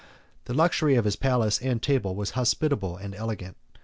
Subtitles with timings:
[0.45, 3.55] The luxury of his palace and table was hospitable and elegant.